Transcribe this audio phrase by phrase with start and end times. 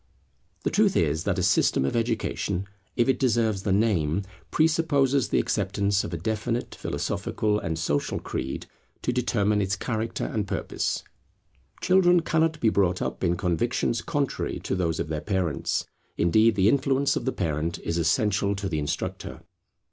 [0.63, 2.65] The truth is that a system of education,
[2.95, 8.65] if it deserve the name, presupposes the acceptance of a definite philosophical and social creed
[9.03, 11.03] to determine its character and purpose.
[11.81, 15.85] Children cannot be brought up in convictions contrary to those of their parents;
[16.17, 19.41] indeed, the influence of the parent is essential to the instructor.